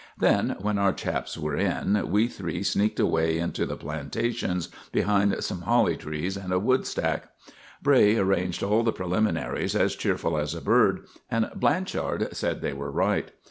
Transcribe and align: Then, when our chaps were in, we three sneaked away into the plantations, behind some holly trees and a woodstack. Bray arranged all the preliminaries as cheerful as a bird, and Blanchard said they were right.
Then, 0.17 0.55
when 0.59 0.79
our 0.79 0.93
chaps 0.93 1.37
were 1.37 1.55
in, 1.55 2.09
we 2.09 2.27
three 2.27 2.63
sneaked 2.63 2.99
away 2.99 3.37
into 3.37 3.67
the 3.67 3.77
plantations, 3.77 4.67
behind 4.91 5.43
some 5.43 5.61
holly 5.61 5.95
trees 5.95 6.35
and 6.35 6.51
a 6.51 6.57
woodstack. 6.59 7.29
Bray 7.83 8.17
arranged 8.17 8.63
all 8.63 8.81
the 8.81 8.91
preliminaries 8.93 9.75
as 9.75 9.95
cheerful 9.95 10.39
as 10.39 10.55
a 10.55 10.61
bird, 10.61 11.05
and 11.29 11.51
Blanchard 11.55 12.29
said 12.35 12.61
they 12.61 12.73
were 12.73 12.89
right. 12.89 13.29